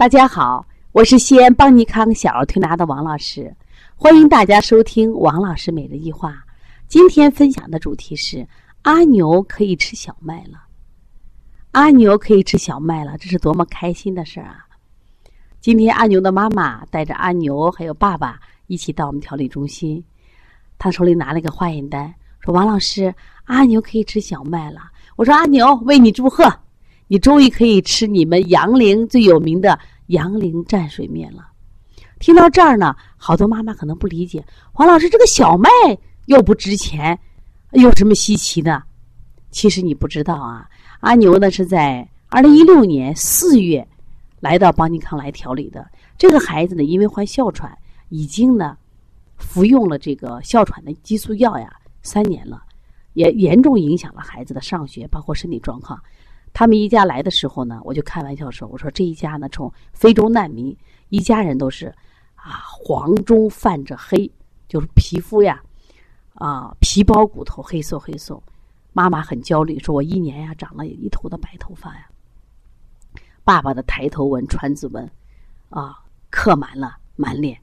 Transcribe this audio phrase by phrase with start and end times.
[0.00, 3.54] 大家好，我是西安邦尼康小儿推拿的王老师，
[3.94, 6.42] 欢迎大家收听王老师每日一话。
[6.88, 8.48] 今天分享的主题是
[8.80, 10.58] 阿牛可以吃小麦了，
[11.72, 14.64] 阿牛可以吃小麦了，这是多么开心的事儿啊！
[15.60, 20.02] 今天阿牛的妈妈带着阿牛还有爸爸一起到我们调理中心，
[20.78, 23.14] 他手里拿了一个化验单，说：“王老师，
[23.44, 24.80] 阿牛可以吃小麦了。”
[25.16, 26.50] 我说：“阿牛，为你祝贺。”
[27.10, 31.44] 你终于可以吃你们杨凌最有名的杨凌蘸水面了。
[32.20, 35.68] 听到这儿呢，好多妈妈可能不理解，黄老师这个小麦
[36.26, 37.18] 又不值钱，
[37.72, 38.80] 有什么稀奇的？
[39.50, 40.68] 其实你不知道啊，
[41.00, 43.84] 阿牛呢是在二零一六年四月
[44.38, 45.84] 来到邦尼康来调理的。
[46.16, 47.76] 这个孩子呢，因为患哮喘，
[48.08, 48.78] 已经呢
[49.36, 51.72] 服用了这个哮喘的激素药呀
[52.02, 52.62] 三年了，
[53.14, 56.00] 也严重影响了孩子的上学，包括身体状况。
[56.52, 60.76] 他们一家来的时候呢，我就开玩笑说：“我说这一家呢，从非洲难民，
[61.08, 61.86] 一家人都是
[62.34, 64.30] 啊黄中泛着黑，
[64.68, 65.62] 就是皮肤呀
[66.34, 68.42] 啊皮包骨头，黑瘦黑瘦。
[68.92, 72.08] 妈妈很焦虑，说我一年呀长了一头的白头发呀。
[73.44, 75.08] 爸爸的抬头纹、川字纹
[75.68, 75.96] 啊
[76.28, 77.56] 刻满了满脸。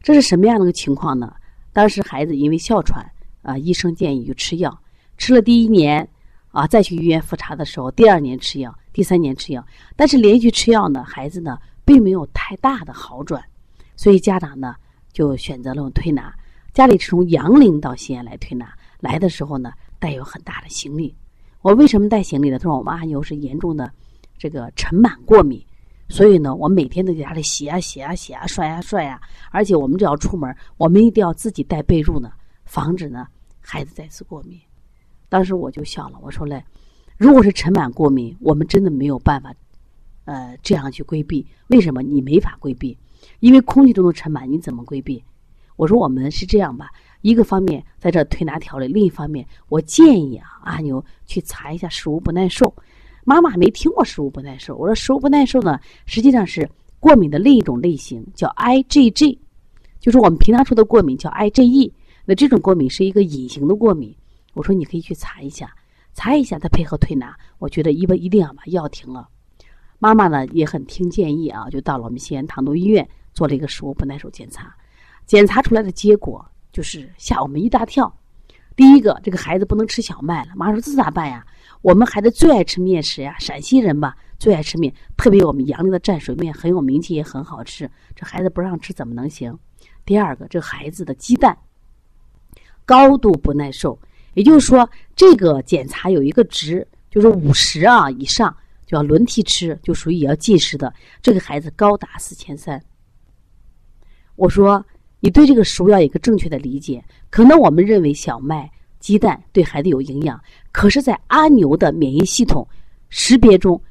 [0.00, 1.34] 这是什么样的个情况呢？
[1.72, 3.04] 当时孩子因为哮喘
[3.42, 4.78] 啊，医生建议就吃药，
[5.16, 6.08] 吃了第一年。”
[6.58, 9.64] 啊，再去医院复查的时候，第二年吃药，第三年吃药，
[9.94, 13.40] 但是连续吃药呢，孩子呢并没有太大的好转，
[13.94, 14.74] 所以家长呢
[15.12, 16.34] 就选择了推拿。
[16.72, 21.14] 家里是从杨凌到西安来推拿，来的时候呢带有很大的行李。
[21.62, 22.58] 我为什么带行李呢？
[22.58, 23.92] 他说我们阿牛是严重的
[24.36, 25.64] 这个尘螨过敏，
[26.08, 29.20] 所以呢我每天都在家里洗啊洗啊洗啊刷呀刷呀，
[29.52, 32.32] 而且我们只要出门，我们一定要自己带被褥呢，
[32.64, 33.28] 防止呢
[33.60, 34.58] 孩子再次过敏。
[35.28, 36.62] 当时我就笑了，我说嘞，
[37.16, 39.52] 如果是尘螨过敏，我们真的没有办法，
[40.24, 41.46] 呃，这样去规避。
[41.68, 42.96] 为什么你没法规避？
[43.40, 45.22] 因为空气中的尘螨你怎么规避？
[45.76, 52.72] 我说我们是这样吧，一个方面在这推拿调理，另一方面我建议啊，阿牛去查一下食物不耐受。
[53.24, 59.38] 妈妈没听过食物不耐受，我说食物不耐受呢，实际上是过敏的另一种类型，叫 IgG，
[60.00, 61.92] 就是我们平常说的过敏叫 IgE。
[62.24, 64.14] 那这种过敏是一个隐形的过敏。
[64.58, 65.72] 我说你可以去查一下，
[66.14, 67.38] 查一下再配合推拿。
[67.58, 69.28] 我觉得一不一定要把药停了。
[70.00, 74.74] 妈妈呢也很听建议啊，就到了我们西安唐都医院做了一个食物不耐受检查。
[75.26, 78.12] 检查出来的结果就是吓我们一大跳。
[78.74, 80.50] 第一个，这个孩子不能吃小麦了。
[80.56, 81.46] 妈说这咋办呀？
[81.80, 87.88] 我们孩子最爱吃面食呀，陕西人吧最爱吃面，特别我们杨凌的蘸水面很有名气，也很好吃。
[88.16, 89.56] 这孩子不让吃怎么能行？
[90.04, 91.56] 第二个，这孩子的鸡蛋
[92.84, 93.96] 高度不耐受。
[94.38, 98.56] 也就是说，这个检查有一个值，就是五十啊以上
[98.86, 100.94] 就要轮替吃，就属于也要进食的。
[101.20, 102.80] 这个孩子高达四千三。
[104.36, 104.86] 我说，
[105.18, 107.04] 你对这个食物要有一个正确的理解。
[107.30, 112.64] 可能我们认为小麦、鸡蛋对孩子有营养，可是，在阿牛的免疫系统
[113.08, 113.82] 识别中，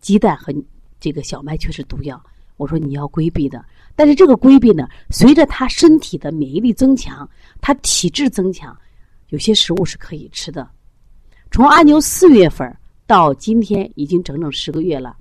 [0.00, 0.54] 鸡蛋和
[1.00, 2.22] 这个小麦却是毒药。
[2.58, 3.64] 我说你要规避的。
[3.96, 7.26] 但是这个规避呢，随着他身体的免疫力增强，
[7.62, 8.76] 他体质增强。
[9.28, 10.68] 有些食物是可以吃的。
[11.50, 12.76] 从阿牛四月份
[13.06, 15.16] 到今天，已经整整十个月了。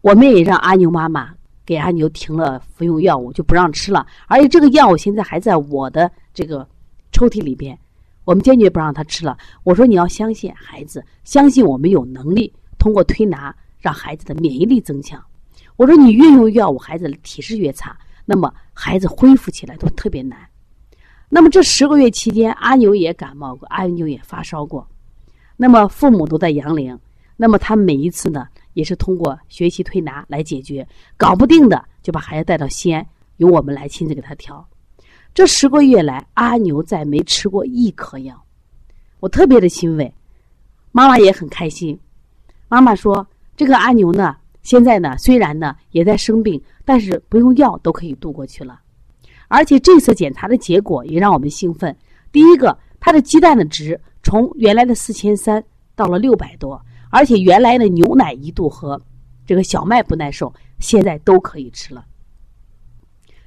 [0.00, 1.34] 我们也让阿牛妈妈
[1.66, 4.06] 给阿牛停了服用药物，就不让吃了。
[4.26, 6.66] 而且这个药物现在还在我的这个
[7.12, 7.78] 抽屉里边，
[8.24, 9.36] 我们坚决不让他吃了。
[9.64, 15.22] 我说你要相信孩子，相信我们有能力通过推拿让孩子的免疫力增强。
[15.76, 20.38] 我说你越用药物，孩子的体质越差，那么孩子恢复起来都特别难。
[21.28, 24.86] 那么这十个月期间，阿牛也感冒过，阿牛也发烧过。
[25.56, 26.98] 那么父母都在杨凌，
[27.36, 30.86] 那么他每一次呢，也是通过学习推拿来解决。
[31.16, 33.06] 搞不定的，就把孩子带到西安，
[33.36, 34.66] 由我们来亲自给他调。
[35.34, 38.42] 这十个月来，阿牛再没吃过一颗药，
[39.20, 40.12] 我特别的欣慰，
[40.92, 41.98] 妈妈也很开心。
[42.68, 48.80] 妈妈说：“这个阿牛呢，现在呢，虽然呢也在生病，但是不用药都可以度过去了。”
[49.48, 51.94] 而且这次检查的结果也让我们兴奋。
[52.30, 55.62] 第一个，它的鸡蛋的值从原来的四千三
[55.96, 56.80] 到了六百多，
[57.10, 59.00] 而且原来的牛奶一度和
[59.46, 62.04] 这个小麦不耐受，现在都可以吃了。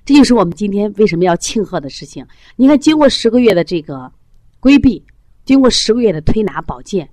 [0.03, 2.25] 这就是我们今天为什么要庆贺的事情。
[2.55, 4.11] 你看，经过十个月的这个
[4.59, 5.05] 规避，
[5.45, 7.07] 经过十个月的推拿保健，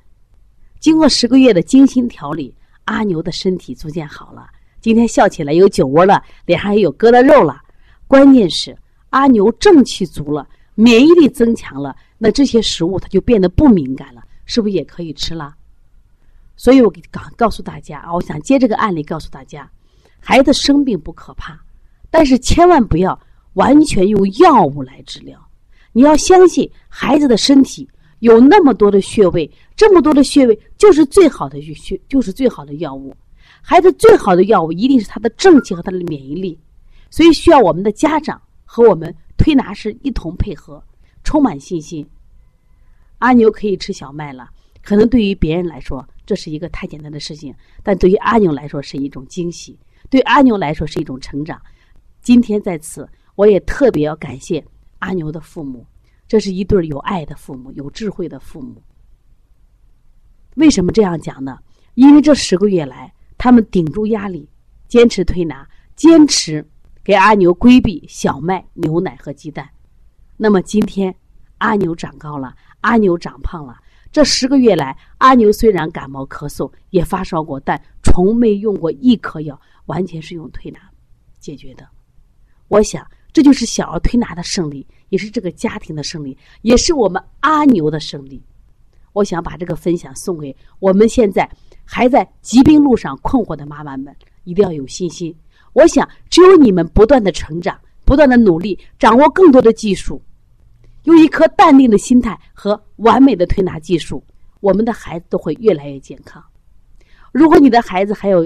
[0.81, 2.55] 经过十个月的精心调理，
[2.87, 4.49] 阿牛的身体逐渐好了。
[4.81, 7.61] 今天笑起来有酒窝了，脸上也有疙瘩肉了。
[8.09, 8.77] 关键是
[9.11, 15.55] 阿牛正气足了，免疫力增强了，那这些食物它就变得不敏感了，是不是也可以吃了？
[16.57, 19.71] 所以我给告告诉大家啊，我想接这个案例告诉大家，
[20.19, 21.61] 孩子生病不可怕，
[22.11, 23.17] 但是千万不要
[23.53, 25.39] 完全用药物来治疗。
[25.93, 27.89] 你要相信孩子的身体
[28.21, 33.15] 有那么多的穴位，这么多的穴位就是最好的穴，就是最好的药物。
[33.63, 36.59] 孩子最好的药物一定是他的正气和他的免疫力，
[37.11, 40.83] 所以需要我们的家长和我们推拿师一同配合，
[41.25, 42.09] 充满信心。
[43.19, 44.51] 阿牛可以吃小麦了，
[44.83, 49.79] 可能对于别人来说这是一个太简单的事情，但对于阿牛来说是一种惊喜，
[50.09, 51.61] 对阿牛来说是一种成长。
[52.21, 54.65] 今天在此，我也特别要感谢。
[54.99, 55.87] 阿牛的父母，
[56.27, 58.83] 这是一对有爱的父母，有智慧的父母。
[60.57, 61.59] 为什么这样讲呢？
[61.95, 64.49] 因为这十个月来，他们顶住压力，
[64.89, 66.65] 坚持推拿，坚持
[67.05, 69.69] 给阿牛规避小麦、牛奶和鸡蛋。
[70.37, 71.15] 那么今天，
[71.59, 73.77] 阿牛长高了，阿牛长胖了。
[74.11, 80.81] 这十个月来，阿牛虽然感冒咳嗽，也发烧过，但从没用过一颗药，完全是用推拿
[81.39, 81.87] 解决的。
[82.69, 83.07] 我想。
[83.31, 88.43] 这就是小儿推拿的胜利，也是这个家庭的胜利，也是我们阿牛的胜利。
[89.13, 91.49] 我想把这个分享送给我们现在
[91.85, 95.33] 还在疾病路上困惑的妈妈们，一定要有信心。
[95.79, 100.21] 我想，只有你们不断的成长，不断的努力，掌握更多的技术，
[101.05, 104.21] 用一颗淡定的心态和完美的推拿技术，
[104.59, 106.43] 我们的孩子都会越来越健康。
[107.31, 108.45] 如果你的孩子还有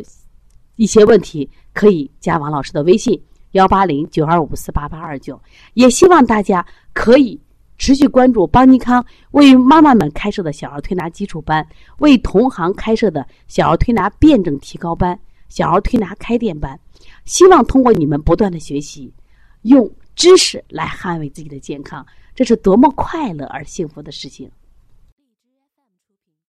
[0.76, 3.18] 一些问题，可以加王老师的微信。
[3.52, 5.40] 幺八零九二五四八八二九，
[5.74, 6.64] 也希望大家
[6.94, 7.38] 可以
[7.76, 11.66] 持续关注邦尼康为妈妈们开设的小儿推拿基础班，
[11.98, 15.18] 为同行开设的小儿推拿辩证提高班、
[15.52, 16.80] 小儿推拿开店班。
[17.26, 19.12] 希望通过你们不断的学习，
[19.62, 24.50] 用知识来捍卫自己的健康，这是多么快乐而幸福的事情。